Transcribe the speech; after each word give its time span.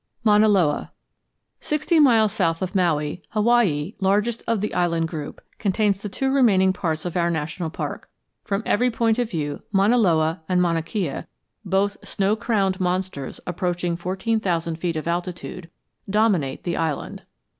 MAUNA 0.23 0.47
LOA 0.47 0.91
Sixty 1.59 1.99
miles 1.99 2.33
south 2.33 2.63
of 2.63 2.73
Maui, 2.73 3.21
Hawaii, 3.33 3.93
largest 3.99 4.41
of 4.47 4.59
the 4.59 4.73
island 4.73 5.07
group, 5.07 5.41
contains 5.59 6.01
the 6.01 6.09
two 6.09 6.33
remaining 6.33 6.73
parts 6.73 7.05
of 7.05 7.15
our 7.15 7.29
national 7.29 7.69
park. 7.69 8.09
From 8.43 8.63
every 8.65 8.89
point 8.89 9.19
of 9.19 9.29
view 9.29 9.61
Mauna 9.71 9.99
Loa 9.99 10.41
and 10.49 10.59
Mauna 10.59 10.81
Kea, 10.81 11.25
both 11.63 12.03
snow 12.03 12.35
crowned 12.35 12.79
monsters 12.79 13.39
approaching 13.45 13.95
fourteen 13.95 14.39
thousand 14.39 14.77
feet 14.77 14.95
of 14.95 15.07
altitude, 15.07 15.69
dominate 16.09 16.63
the 16.63 16.75
island. 16.77 17.21